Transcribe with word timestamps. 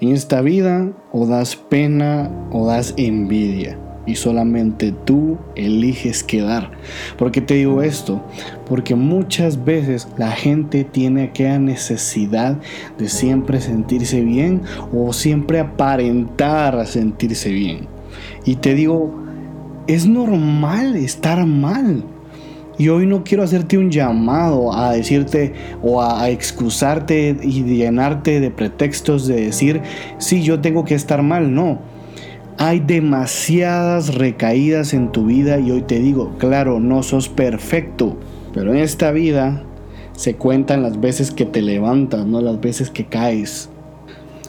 En 0.00 0.10
esta 0.10 0.42
vida 0.42 0.92
o 1.12 1.26
das 1.26 1.56
pena 1.56 2.30
o 2.50 2.66
das 2.66 2.92
envidia 2.96 3.78
y 4.06 4.14
solamente 4.14 4.92
tú 4.92 5.36
eliges 5.56 6.22
quedar. 6.22 6.70
¿Por 7.18 7.32
qué 7.32 7.40
te 7.40 7.54
digo 7.54 7.82
esto? 7.82 8.22
Porque 8.68 8.94
muchas 8.94 9.64
veces 9.64 10.08
la 10.16 10.30
gente 10.30 10.84
tiene 10.84 11.24
aquella 11.24 11.58
necesidad 11.58 12.58
de 12.98 13.08
siempre 13.08 13.60
sentirse 13.60 14.20
bien 14.20 14.62
o 14.92 15.12
siempre 15.12 15.60
aparentar 15.60 16.78
a 16.78 16.86
sentirse 16.86 17.50
bien. 17.50 17.88
Y 18.44 18.56
te 18.56 18.74
digo, 18.74 19.12
es 19.86 20.06
normal 20.06 20.96
estar 20.96 21.44
mal. 21.46 22.04
Y 22.78 22.88
hoy 22.88 23.06
no 23.06 23.24
quiero 23.24 23.42
hacerte 23.42 23.78
un 23.78 23.90
llamado 23.90 24.74
a 24.74 24.92
decirte 24.92 25.54
o 25.82 26.02
a, 26.02 26.28
excusarte 26.28 27.36
y 27.42 27.62
llenarte 27.64 28.40
de 28.40 28.50
pretextos 28.50 29.26
de 29.26 29.46
decir, 29.46 29.80
sí, 30.18 30.42
yo 30.42 30.60
tengo 30.60 30.84
que 30.84 30.94
estar 30.94 31.22
mal. 31.22 31.54
No, 31.54 31.78
hay 32.58 32.80
demasiadas 32.80 34.14
recaídas 34.14 34.94
en 34.94 35.12
tu 35.12 35.26
vida 35.26 35.58
y 35.58 35.70
hoy 35.70 35.82
te 35.82 35.98
digo, 36.00 36.34
claro, 36.38 36.80
no 36.80 37.02
sos 37.02 37.28
perfecto, 37.28 38.16
pero 38.54 38.72
en 38.72 38.80
esta 38.80 39.10
vida 39.10 39.62
se 40.12 40.34
cuentan 40.34 40.82
las 40.82 41.00
veces 41.00 41.30
que 41.30 41.44
te 41.44 41.60
levantas, 41.60 42.24
no 42.26 42.40
las 42.40 42.60
veces 42.60 42.90
que 42.90 43.04
caes. 43.04 43.68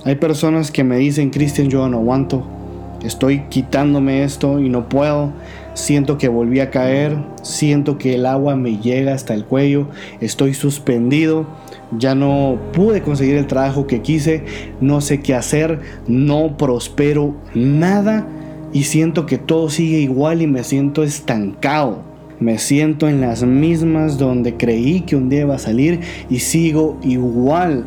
Hay 0.05 0.15
personas 0.15 0.71
que 0.71 0.85
me 0.85 0.97
dicen, 0.97 1.29
Cristian, 1.29 1.69
yo 1.69 1.87
no 1.89 1.97
aguanto, 1.97 2.45
estoy 3.03 3.41
quitándome 3.49 4.23
esto 4.23 4.59
y 4.61 4.69
no 4.69 4.87
puedo, 4.87 5.33
siento 5.77 6.17
que 6.17 6.27
volví 6.27 6.59
a 6.59 6.71
caer, 6.71 7.15
siento 7.43 7.97
que 7.97 8.15
el 8.15 8.25
agua 8.25 8.55
me 8.55 8.77
llega 8.77 9.13
hasta 9.13 9.33
el 9.33 9.45
cuello, 9.45 9.87
estoy 10.19 10.53
suspendido 10.53 11.45
ya 11.97 12.15
no 12.15 12.57
pude 12.73 13.01
conseguir 13.01 13.35
el 13.35 13.47
trabajo 13.47 13.87
que 13.87 14.01
quise, 14.01 14.43
no 14.81 15.01
sé 15.01 15.21
qué 15.21 15.33
hacer, 15.33 15.79
no 16.07 16.57
prospero 16.57 17.35
nada 17.53 18.27
y 18.73 18.83
siento 18.83 19.25
que 19.25 19.37
todo 19.37 19.69
sigue 19.69 19.99
igual 19.99 20.41
y 20.41 20.47
me 20.47 20.63
siento 20.63 21.03
estancado. 21.03 22.05
Me 22.39 22.59
siento 22.59 23.07
en 23.07 23.21
las 23.21 23.43
mismas 23.43 24.19
donde 24.19 24.57
creí 24.57 25.01
que 25.01 25.15
un 25.15 25.27
día 25.29 25.41
iba 25.41 25.55
a 25.55 25.59
salir 25.59 26.01
y 26.29 26.39
sigo 26.39 26.99
igual 27.01 27.85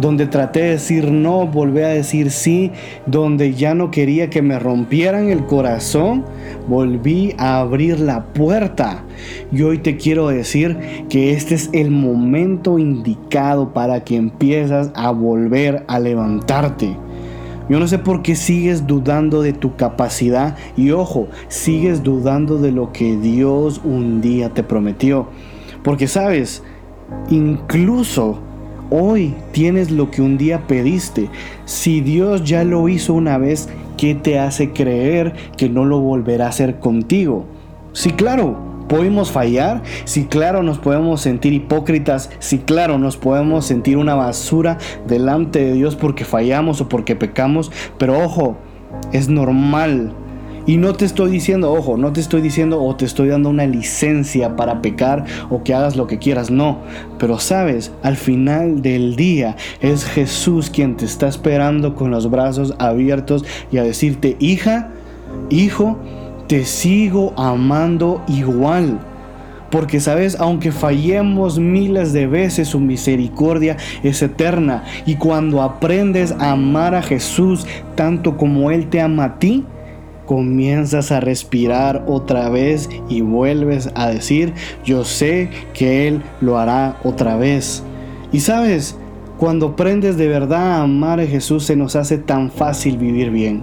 donde 0.00 0.26
traté 0.26 0.60
de 0.60 0.70
decir 0.70 1.10
no, 1.10 1.46
volví 1.46 1.80
a 1.80 1.88
decir 1.88 2.30
sí, 2.30 2.70
donde 3.06 3.54
ya 3.54 3.74
no 3.74 3.90
quería 3.90 4.28
que 4.28 4.42
me 4.42 4.58
rompieran 4.58 5.30
el 5.30 5.46
corazón, 5.46 6.24
volví 6.68 7.34
a 7.38 7.58
abrir 7.58 8.00
la 8.00 8.24
puerta. 8.26 9.04
Y 9.52 9.62
hoy 9.62 9.78
te 9.78 9.96
quiero 9.96 10.28
decir 10.28 10.76
que 11.08 11.32
este 11.32 11.54
es 11.54 11.70
el 11.72 11.90
momento 11.90 12.78
indicado 12.78 13.72
para 13.72 14.04
que 14.04 14.16
empiezas 14.16 14.90
a 14.94 15.10
volver 15.10 15.84
a 15.88 15.98
levantarte. 15.98 16.96
Yo 17.68 17.80
no 17.80 17.88
sé 17.88 17.98
por 17.98 18.22
qué 18.22 18.36
sigues 18.36 18.86
dudando 18.86 19.42
de 19.42 19.52
tu 19.52 19.74
capacidad 19.74 20.56
y 20.76 20.92
ojo, 20.92 21.26
sigues 21.48 22.04
dudando 22.04 22.58
de 22.58 22.70
lo 22.70 22.92
que 22.92 23.16
Dios 23.16 23.80
un 23.82 24.20
día 24.20 24.50
te 24.50 24.62
prometió. 24.62 25.26
Porque 25.82 26.06
sabes, 26.06 26.62
incluso 27.28 28.38
Hoy 28.90 29.34
tienes 29.52 29.90
lo 29.90 30.10
que 30.10 30.22
un 30.22 30.38
día 30.38 30.66
pediste. 30.66 31.28
Si 31.64 32.00
Dios 32.00 32.44
ya 32.44 32.62
lo 32.62 32.88
hizo 32.88 33.14
una 33.14 33.36
vez, 33.36 33.68
¿qué 33.96 34.14
te 34.14 34.38
hace 34.38 34.72
creer 34.72 35.34
que 35.56 35.68
no 35.68 35.84
lo 35.84 36.00
volverá 36.00 36.46
a 36.46 36.50
hacer 36.50 36.78
contigo? 36.78 37.46
Sí, 37.92 38.10
claro, 38.10 38.56
podemos 38.88 39.32
fallar, 39.32 39.82
sí, 40.04 40.26
claro, 40.26 40.62
nos 40.62 40.78
podemos 40.78 41.20
sentir 41.20 41.52
hipócritas, 41.52 42.30
sí, 42.38 42.58
claro, 42.58 42.98
nos 42.98 43.16
podemos 43.16 43.66
sentir 43.66 43.96
una 43.96 44.14
basura 44.14 44.78
delante 45.08 45.64
de 45.64 45.72
Dios 45.72 45.96
porque 45.96 46.24
fallamos 46.24 46.80
o 46.80 46.88
porque 46.88 47.16
pecamos, 47.16 47.72
pero 47.98 48.22
ojo, 48.22 48.56
es 49.12 49.28
normal 49.28 50.12
y 50.66 50.76
no 50.78 50.94
te 50.94 51.04
estoy 51.04 51.30
diciendo, 51.30 51.72
ojo, 51.72 51.96
no 51.96 52.12
te 52.12 52.20
estoy 52.20 52.40
diciendo 52.40 52.82
o 52.82 52.96
te 52.96 53.04
estoy 53.04 53.28
dando 53.28 53.48
una 53.48 53.66
licencia 53.66 54.56
para 54.56 54.82
pecar 54.82 55.24
o 55.48 55.62
que 55.62 55.74
hagas 55.74 55.96
lo 55.96 56.06
que 56.06 56.18
quieras, 56.18 56.50
no. 56.50 56.78
Pero 57.18 57.38
sabes, 57.38 57.92
al 58.02 58.16
final 58.16 58.82
del 58.82 59.16
día 59.16 59.56
es 59.80 60.04
Jesús 60.04 60.70
quien 60.70 60.96
te 60.96 61.04
está 61.04 61.28
esperando 61.28 61.94
con 61.94 62.10
los 62.10 62.28
brazos 62.30 62.74
abiertos 62.78 63.44
y 63.70 63.78
a 63.78 63.84
decirte, 63.84 64.36
hija, 64.40 64.90
hijo, 65.50 65.98
te 66.48 66.64
sigo 66.64 67.32
amando 67.36 68.22
igual. 68.26 68.98
Porque 69.70 70.00
sabes, 70.00 70.36
aunque 70.38 70.70
fallemos 70.72 71.58
miles 71.58 72.12
de 72.12 72.26
veces, 72.26 72.68
su 72.68 72.80
misericordia 72.80 73.76
es 74.02 74.22
eterna. 74.22 74.84
Y 75.06 75.16
cuando 75.16 75.60
aprendes 75.60 76.32
a 76.32 76.52
amar 76.52 76.94
a 76.94 77.02
Jesús 77.02 77.66
tanto 77.96 78.36
como 78.36 78.70
Él 78.70 78.88
te 78.88 79.00
ama 79.00 79.24
a 79.24 79.38
ti, 79.38 79.64
comienzas 80.26 81.12
a 81.12 81.20
respirar 81.20 82.04
otra 82.06 82.48
vez 82.48 82.88
y 83.08 83.20
vuelves 83.22 83.90
a 83.94 84.08
decir, 84.08 84.52
yo 84.84 85.04
sé 85.04 85.48
que 85.72 86.08
Él 86.08 86.22
lo 86.40 86.58
hará 86.58 86.98
otra 87.04 87.36
vez. 87.36 87.82
Y 88.32 88.40
sabes, 88.40 88.98
cuando 89.38 89.68
aprendes 89.68 90.16
de 90.16 90.28
verdad 90.28 90.72
a 90.72 90.82
amar 90.82 91.20
a 91.20 91.26
Jesús 91.26 91.64
se 91.64 91.76
nos 91.76 91.94
hace 91.96 92.18
tan 92.18 92.50
fácil 92.50 92.98
vivir 92.98 93.30
bien. 93.30 93.62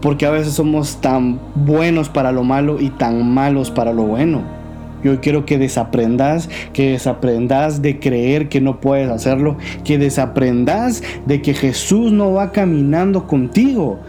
Porque 0.00 0.26
a 0.26 0.30
veces 0.30 0.54
somos 0.54 1.00
tan 1.00 1.40
buenos 1.54 2.08
para 2.08 2.32
lo 2.32 2.44
malo 2.44 2.80
y 2.80 2.90
tan 2.90 3.32
malos 3.32 3.70
para 3.70 3.92
lo 3.92 4.04
bueno. 4.04 4.56
Yo 5.04 5.20
quiero 5.20 5.44
que 5.44 5.58
desaprendas, 5.58 6.48
que 6.72 6.92
desaprendas 6.92 7.82
de 7.82 8.00
creer 8.00 8.48
que 8.48 8.60
no 8.60 8.80
puedes 8.80 9.10
hacerlo, 9.10 9.56
que 9.84 9.98
desaprendas 9.98 11.02
de 11.26 11.42
que 11.42 11.54
Jesús 11.54 12.12
no 12.12 12.32
va 12.32 12.50
caminando 12.50 13.26
contigo. 13.26 14.00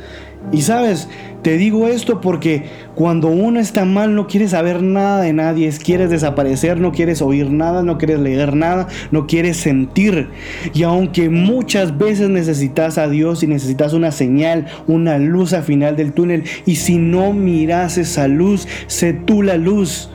Y 0.52 0.62
sabes, 0.62 1.10
te 1.42 1.58
digo 1.58 1.88
esto 1.88 2.22
porque 2.22 2.64
cuando 2.96 3.28
uno 3.28 3.60
está 3.60 3.84
mal 3.84 4.16
no 4.16 4.28
quieres 4.28 4.52
saber 4.52 4.82
nada 4.82 5.22
de 5.22 5.34
nadie, 5.34 5.70
quieres 5.84 6.10
desaparecer, 6.10 6.80
no 6.80 6.92
quieres 6.92 7.22
oír 7.22 7.52
nada, 7.52 7.84
no 7.84 7.98
quieres 7.98 8.20
leer 8.20 8.56
nada, 8.56 8.88
no 9.12 9.28
quieres 9.28 9.58
sentir. 9.58 10.30
Y 10.74 10.84
aunque 10.84 11.30
muchas 11.30 11.98
veces 11.98 12.30
necesitas 12.30 12.98
a 12.98 13.10
Dios 13.10 13.44
y 13.44 13.48
necesitas 13.48 13.94
una 13.94 14.12
señal, 14.12 14.68
una 14.88 15.18
luz 15.20 15.54
al 15.54 15.64
final 15.64 15.96
del 15.96 16.14
túnel, 16.14 16.44
y 16.66 16.76
si 16.76 16.98
no 16.98 17.34
miras 17.34 17.98
esa 17.98 18.28
luz, 18.28 18.68
sé 18.88 19.14
tú 19.14 19.44
la 19.44 19.58
luz 19.58 20.10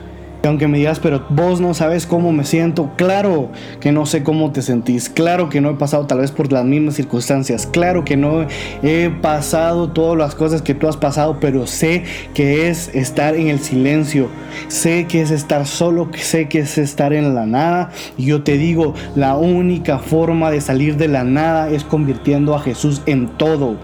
aunque 0.47 0.67
me 0.67 0.77
digas, 0.77 0.99
pero 0.99 1.25
vos 1.29 1.61
no 1.61 1.73
sabes 1.73 2.05
cómo 2.05 2.31
me 2.31 2.43
siento, 2.43 2.91
claro 2.97 3.49
que 3.79 3.91
no 3.91 4.05
sé 4.05 4.23
cómo 4.23 4.51
te 4.51 4.61
sentís, 4.61 5.09
claro 5.09 5.49
que 5.49 5.61
no 5.61 5.69
he 5.69 5.75
pasado 5.75 6.05
tal 6.05 6.19
vez 6.19 6.31
por 6.31 6.51
las 6.51 6.65
mismas 6.65 6.95
circunstancias, 6.95 7.65
claro 7.65 8.03
que 8.03 8.17
no 8.17 8.45
he 8.81 9.09
pasado 9.21 9.89
todas 9.89 10.17
las 10.17 10.35
cosas 10.35 10.61
que 10.61 10.73
tú 10.73 10.87
has 10.87 10.97
pasado, 10.97 11.37
pero 11.39 11.65
sé 11.67 12.03
que 12.33 12.69
es 12.69 12.93
estar 12.93 13.35
en 13.35 13.47
el 13.47 13.59
silencio, 13.59 14.27
sé 14.67 15.07
que 15.07 15.21
es 15.21 15.31
estar 15.31 15.65
solo, 15.65 16.09
sé 16.13 16.49
que 16.49 16.59
es 16.59 16.77
estar 16.77 17.13
en 17.13 17.35
la 17.35 17.45
nada. 17.45 17.91
Y 18.17 18.25
yo 18.25 18.43
te 18.43 18.57
digo, 18.57 18.93
la 19.15 19.35
única 19.35 19.99
forma 19.99 20.51
de 20.51 20.61
salir 20.61 20.97
de 20.97 21.07
la 21.07 21.23
nada 21.23 21.69
es 21.69 21.83
convirtiendo 21.83 22.55
a 22.55 22.59
Jesús 22.59 23.01
en 23.05 23.27
todo. 23.27 23.77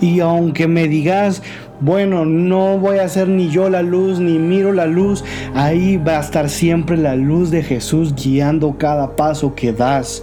Y 0.00 0.20
aunque 0.20 0.68
me 0.68 0.88
digas, 0.88 1.42
bueno, 1.78 2.24
no 2.24 2.78
voy 2.78 2.98
a 2.98 3.04
hacer 3.04 3.28
ni 3.28 3.50
yo 3.50 3.68
la 3.68 3.82
luz, 3.82 4.18
ni 4.18 4.38
miro 4.38 4.72
la 4.72 4.86
luz. 4.86 5.22
Ahí 5.54 5.98
va 5.98 6.16
a 6.16 6.20
estar 6.20 6.48
siempre 6.48 6.96
la 6.96 7.16
luz 7.16 7.50
de 7.50 7.62
Jesús 7.62 8.14
guiando 8.14 8.78
cada 8.78 9.14
paso 9.14 9.54
que 9.54 9.74
das. 9.74 10.22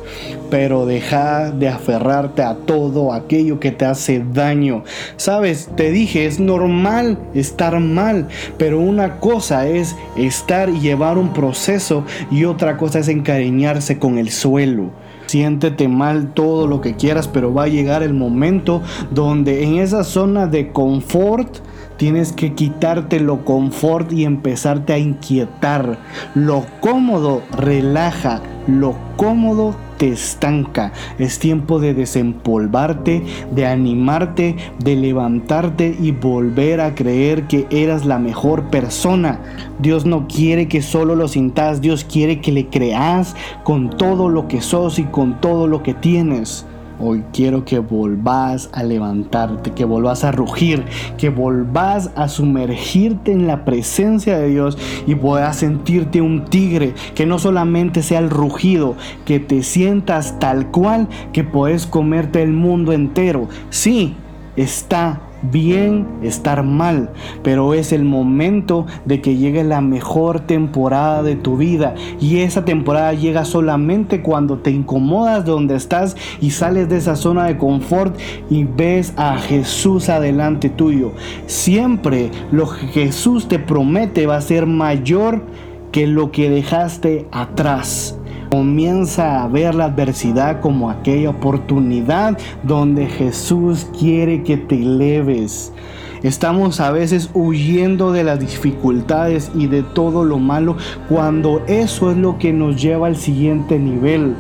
Pero 0.50 0.88
deja 0.88 1.52
de 1.52 1.69
aferrarte 1.69 2.41
a 2.41 2.56
todo 2.56 3.14
aquello 3.14 3.59
que 3.59 3.72
te 3.72 3.86
hace 3.86 4.24
daño. 4.34 4.84
Sabes, 5.16 5.70
te 5.75 5.91
dije, 5.91 6.25
es 6.25 6.40
normal 6.40 7.20
estar 7.35 7.80
mal. 7.80 8.28
Pero 8.58 8.80
una 8.80 9.20
cosa 9.20 9.68
es 9.68 9.96
estar 10.18 10.70
y 10.70 10.80
llevar 10.80 11.20
un 11.20 11.34
proceso 11.34 12.03
y 12.31 12.46
otra 12.46 12.78
cosa 12.78 12.97
es 12.97 13.09
encariñarse 13.09 14.00
con 14.00 14.18
el 14.18 14.31
suelo. 14.31 15.03
Siéntete 15.33 15.88
mal 15.88 16.35
todo 16.35 16.67
lo 16.67 16.79
que 16.79 16.96
quieras, 16.96 17.28
pero 17.28 17.52
va 17.52 17.63
a 17.63 17.67
llegar 17.67 18.03
el 18.03 18.13
momento 18.13 18.84
donde 19.09 19.63
en 19.63 19.79
esa 19.79 20.03
zona 20.03 20.46
de 20.46 20.72
confort 20.72 21.58
tienes 21.97 22.31
que 22.31 22.53
quitarte 22.53 23.19
lo 23.19 23.43
confort 23.43 24.11
y 24.11 24.25
empezarte 24.25 24.93
a 24.93 24.99
inquietar. 24.99 25.97
Lo 26.35 26.63
cómodo 26.81 27.41
relaja, 27.58 28.43
lo 28.67 28.93
cómodo 29.17 29.73
estanca. 30.09 30.94
Es 31.20 31.40
tiempo 31.40 31.79
de 31.79 31.94
desempolvarte, 31.94 33.23
de 33.52 33.66
animarte, 33.66 34.55
de 34.79 34.96
levantarte 34.96 35.96
y 36.00 36.11
volver 36.11 36.82
a 36.82 36.96
creer 36.96 37.47
que 37.47 37.67
eras 37.70 38.05
la 38.05 38.20
mejor 38.20 38.70
persona. 38.70 39.40
Dios 39.79 40.05
no 40.05 40.28
quiere 40.28 40.67
que 40.67 40.82
solo 40.82 41.16
lo 41.16 41.28
sintas, 41.28 41.82
Dios 41.82 42.03
quiere 42.03 42.41
que 42.41 42.52
le 42.52 42.67
creas 42.67 43.35
con 43.64 43.90
todo 43.90 44.29
lo 44.29 44.47
que 44.47 44.61
sos 44.61 45.00
y 45.00 45.03
con 45.03 45.40
todo 45.41 45.67
lo 45.67 45.84
que 45.84 45.94
tienes. 45.94 46.66
Hoy 47.05 47.22
quiero 47.34 47.66
que 47.66 47.79
volvás 47.79 48.70
a 48.72 48.82
levantarte, 48.82 49.72
que 49.72 49.84
volvás 49.84 50.23
a 50.23 50.32
rugir, 50.32 50.85
que 51.17 51.28
volvás 51.28 52.09
a 52.16 52.29
sumergirte 52.29 53.34
en 53.34 53.46
la 53.46 53.66
presencia 53.66 54.40
de 54.40 54.47
Dios 54.47 54.78
y 55.05 55.16
puedas 55.16 55.58
sentirte 55.58 56.22
un 56.22 56.46
tigre, 56.46 56.94
que 57.14 57.26
no 57.26 57.40
solamente 57.40 58.03
sea 58.03 58.20
el 58.20 58.29
rugido, 58.29 58.96
que 59.26 59.41
te 59.41 59.64
sientas 59.64 60.40
tal 60.40 60.72
cual 60.72 61.09
que 61.34 61.44
puedes 61.44 61.88
comerte 61.88 62.41
el 62.41 62.53
mundo 62.53 62.94
entero. 62.94 63.49
Sí, 63.70 64.16
está 64.56 65.20
bien 65.51 66.07
estar 66.22 66.63
mal, 66.63 67.11
pero 67.43 67.73
es 67.73 67.91
el 67.91 68.03
momento 68.03 68.85
de 69.05 69.22
que 69.22 69.35
llegue 69.35 69.63
la 69.63 69.81
mejor 69.81 70.41
temporada 70.41 71.23
de 71.23 71.35
tu 71.35 71.57
vida 71.57 71.95
y 72.19 72.40
esa 72.40 72.66
temporada 72.66 73.13
llega 73.13 73.45
solamente 73.45 74.22
cuando 74.22 74.59
te 74.59 74.72
incomodas 74.72 75.45
de 75.45 75.51
donde 75.51 75.75
estás 75.75 76.16
y 76.41 76.51
sales 76.51 76.90
de 76.90 76.97
esa 76.97 77.16
zona 77.16 77.45
de 77.45 77.57
confort 77.57 78.17
y 78.49 78.63
ves 78.63 79.13
a 79.17 79.37
Jesús 79.37 80.09
adelante 80.09 80.69
tuyo. 80.69 81.11
Siempre 81.46 82.31
lo 82.51 82.69
que 82.69 82.87
Jesús 82.87 83.47
te 83.47 83.59
promete 83.59 84.25
va 84.25 84.37
a 84.37 84.41
ser 84.41 84.66
mayor 84.66 85.43
que 85.91 86.07
lo 86.07 86.31
que 86.31 86.49
dejaste 86.49 87.28
atrás. 87.31 88.19
Comienza 88.53 89.41
a 89.41 89.47
ver 89.47 89.73
la 89.73 89.85
adversidad 89.85 90.61
como 90.61 90.91
aquella 90.91 91.32
oportunidad 91.32 92.38
donde 92.61 93.08
Jesús 93.08 93.88
quiere 93.97 94.44
que 94.44 94.58
te 94.58 94.76
eleves. 94.76 95.73
Estamos 96.22 96.79
a 96.79 96.91
veces 96.91 97.32
huyendo 97.34 98.11
de 98.11 98.23
las 98.23 98.40
dificultades 98.40 99.50
y 99.55 99.66
de 99.66 99.82
todo 99.82 100.23
lo 100.23 100.38
malo 100.38 100.78
cuando 101.09 101.64
eso 101.66 102.11
es 102.11 102.17
lo 102.17 102.38
que 102.38 102.53
nos 102.53 102.79
lleva 102.79 103.08
al 103.08 103.16
siguiente 103.16 103.79
nivel. 103.79 104.35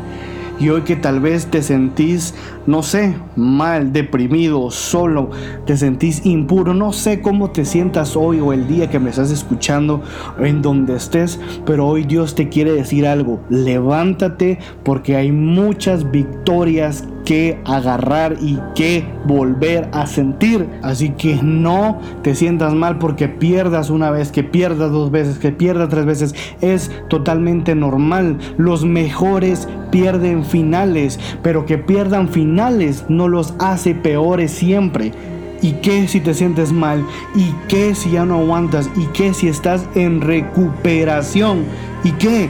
Y 0.59 0.69
hoy 0.69 0.81
que 0.83 0.95
tal 0.95 1.19
vez 1.19 1.47
te 1.47 1.61
sentís, 1.61 2.33
no 2.67 2.83
sé, 2.83 3.15
mal, 3.35 3.91
deprimido, 3.91 4.69
solo, 4.71 5.31
te 5.65 5.75
sentís 5.77 6.25
impuro, 6.25 6.73
no 6.73 6.93
sé 6.93 7.21
cómo 7.21 7.51
te 7.51 7.65
sientas 7.65 8.15
hoy 8.15 8.39
o 8.39 8.53
el 8.53 8.67
día 8.67 8.89
que 8.89 8.99
me 8.99 9.09
estás 9.09 9.31
escuchando, 9.31 10.01
en 10.39 10.61
donde 10.61 10.95
estés, 10.95 11.39
pero 11.65 11.87
hoy 11.87 12.03
Dios 12.03 12.35
te 12.35 12.49
quiere 12.49 12.71
decir 12.71 13.07
algo, 13.07 13.41
levántate 13.49 14.59
porque 14.83 15.15
hay 15.15 15.31
muchas 15.31 16.11
victorias 16.11 17.05
que 17.25 17.59
agarrar 17.65 18.37
y 18.41 18.59
que 18.75 19.05
volver 19.25 19.89
a 19.91 20.07
sentir. 20.07 20.67
Así 20.81 21.09
que 21.09 21.39
no 21.41 21.99
te 22.21 22.35
sientas 22.35 22.73
mal 22.73 22.97
porque 22.99 23.27
pierdas 23.27 23.89
una 23.89 24.11
vez, 24.11 24.31
que 24.31 24.43
pierdas 24.43 24.91
dos 24.91 25.11
veces, 25.11 25.39
que 25.39 25.51
pierdas 25.51 25.89
tres 25.89 26.05
veces. 26.05 26.35
Es 26.61 26.91
totalmente 27.09 27.75
normal. 27.75 28.37
Los 28.57 28.85
mejores 28.85 29.67
pierden 29.91 30.45
finales, 30.45 31.19
pero 31.41 31.65
que 31.65 31.77
pierdan 31.77 32.29
finales 32.29 33.05
no 33.09 33.27
los 33.27 33.53
hace 33.59 33.95
peores 33.95 34.51
siempre. 34.51 35.11
¿Y 35.61 35.73
qué 35.73 36.09
si 36.09 36.19
te 36.19 36.33
sientes 36.33 36.73
mal? 36.73 37.05
¿Y 37.35 37.53
qué 37.69 37.95
si 37.95 38.11
ya 38.11 38.25
no 38.25 38.39
aguantas? 38.39 38.89
¿Y 38.97 39.05
qué 39.13 39.33
si 39.33 39.47
estás 39.47 39.87
en 39.95 40.19
recuperación? 40.19 41.63
¿Y 42.03 42.11
qué? 42.11 42.49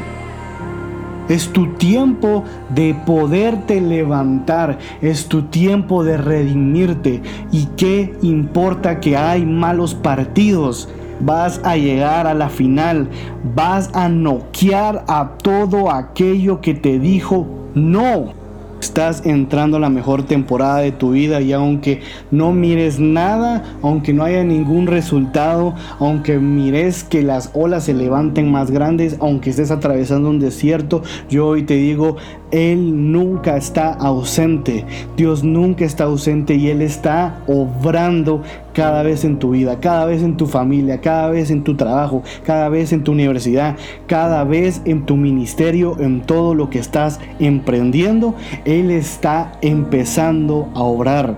Es 1.29 1.51
tu 1.53 1.67
tiempo 1.75 2.43
de 2.73 2.95
poderte 3.05 3.79
levantar. 3.81 4.77
Es 5.01 5.27
tu 5.27 5.43
tiempo 5.43 6.03
de 6.03 6.17
redimirte. 6.17 7.21
¿Y 7.51 7.65
qué 7.77 8.13
importa 8.21 8.99
que 8.99 9.15
hay 9.15 9.45
malos 9.45 9.95
partidos? 9.95 10.89
Vas 11.19 11.61
a 11.63 11.77
llegar 11.77 12.27
a 12.27 12.33
la 12.33 12.49
final. 12.49 13.07
Vas 13.55 13.89
a 13.93 14.09
noquear 14.09 15.05
a 15.07 15.29
todo 15.41 15.91
aquello 15.91 16.61
que 16.61 16.73
te 16.73 16.99
dijo 16.99 17.47
no. 17.73 18.43
Estás 18.83 19.25
entrando 19.25 19.77
a 19.77 19.80
la 19.80 19.89
mejor 19.89 20.24
temporada 20.24 20.80
de 20.80 20.91
tu 20.91 21.12
vida 21.12 21.39
y 21.39 21.53
aunque 21.53 22.01
no 22.31 22.51
mires 22.51 23.00
nada, 23.00 23.63
aunque 23.81 24.12
no 24.12 24.25
haya 24.25 24.44
ningún 24.44 24.88
resultado, 24.88 25.74
aunque 26.00 26.38
mires 26.38 27.06
que 27.06 27.24
las 27.24 27.50
olas 27.53 27.85
se 27.85 27.94
levanten 27.94 28.51
más 28.51 28.71
grandes, 28.71 29.15
aunque 29.21 29.51
estés 29.51 29.71
atravesando 29.71 30.30
un 30.30 30.39
desierto, 30.39 31.01
yo 31.30 31.47
hoy 31.47 31.63
te 31.63 31.75
digo, 31.75 32.18
Él 32.53 33.11
nunca 33.11 33.57
está 33.57 33.94
ausente. 33.94 34.85
Dios 35.17 35.44
nunca 35.44 35.85
está 35.85 36.03
ausente 36.03 36.53
y 36.53 36.69
Él 36.69 36.83
está 36.83 37.41
obrando 37.47 38.44
cada 38.73 39.01
vez 39.01 39.25
en 39.25 39.39
tu 39.39 39.51
vida, 39.51 39.79
cada 39.79 40.05
vez 40.05 40.21
en 40.21 40.38
tu 40.38 40.45
familia, 40.45 41.01
cada 41.01 41.29
vez 41.29 41.50
en 41.50 41.63
tu 41.63 41.75
trabajo, 41.75 42.21
cada 42.45 42.69
vez 42.69 42.94
en 42.94 43.03
tu 43.03 43.11
universidad, 43.11 43.75
cada 44.05 44.44
vez 44.44 44.83
en 44.85 45.03
tu 45.07 45.17
ministerio, 45.17 46.00
en 46.00 46.21
todo 46.21 46.53
lo 46.53 46.69
que 46.69 46.77
estás 46.77 47.19
emprendiendo. 47.39 48.35
Él 48.65 48.91
está 48.91 49.53
empezando 49.61 50.69
a 50.75 50.83
obrar. 50.83 51.35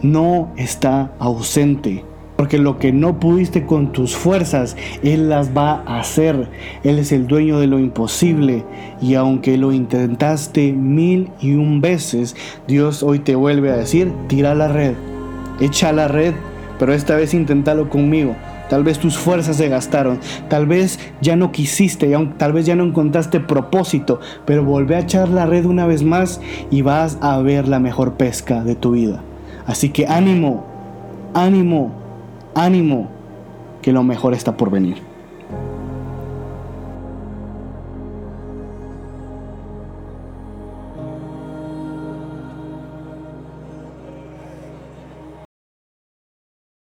No 0.00 0.48
está 0.56 1.12
ausente. 1.18 2.04
Porque 2.36 2.58
lo 2.58 2.78
que 2.78 2.92
no 2.92 3.18
pudiste 3.18 3.64
con 3.64 3.92
tus 3.92 4.14
fuerzas, 4.14 4.76
Él 5.02 5.28
las 5.28 5.56
va 5.56 5.82
a 5.86 6.00
hacer. 6.00 6.48
Él 6.84 6.98
es 6.98 7.12
el 7.12 7.26
dueño 7.26 7.58
de 7.60 7.66
lo 7.66 7.78
imposible. 7.78 8.64
Y 9.00 9.14
aunque 9.14 9.56
lo 9.56 9.72
intentaste 9.72 10.72
mil 10.72 11.30
y 11.40 11.54
un 11.54 11.80
veces, 11.80 12.36
Dios 12.68 13.02
hoy 13.02 13.20
te 13.20 13.34
vuelve 13.34 13.70
a 13.70 13.76
decir, 13.76 14.12
tira 14.28 14.54
la 14.54 14.68
red 14.68 14.94
echa 15.60 15.92
la 15.92 16.08
red, 16.08 16.34
pero 16.78 16.92
esta 16.92 17.16
vez 17.16 17.34
inténtalo 17.34 17.88
conmigo. 17.88 18.36
Tal 18.68 18.82
vez 18.82 18.98
tus 18.98 19.16
fuerzas 19.16 19.56
se 19.56 19.68
gastaron, 19.68 20.18
tal 20.48 20.66
vez 20.66 20.98
ya 21.20 21.36
no 21.36 21.52
quisiste, 21.52 22.12
tal 22.36 22.52
vez 22.52 22.66
ya 22.66 22.74
no 22.74 22.82
encontraste 22.82 23.38
propósito, 23.38 24.18
pero 24.44 24.64
volvé 24.64 24.96
a 24.96 25.00
echar 25.00 25.28
la 25.28 25.46
red 25.46 25.66
una 25.66 25.86
vez 25.86 26.02
más 26.02 26.40
y 26.68 26.82
vas 26.82 27.16
a 27.20 27.38
ver 27.38 27.68
la 27.68 27.78
mejor 27.78 28.14
pesca 28.14 28.64
de 28.64 28.74
tu 28.74 28.92
vida. 28.92 29.22
Así 29.66 29.90
que 29.90 30.08
ánimo, 30.08 30.64
ánimo, 31.32 31.92
ánimo, 32.56 33.08
que 33.82 33.92
lo 33.92 34.02
mejor 34.02 34.34
está 34.34 34.56
por 34.56 34.70
venir. 34.70 34.96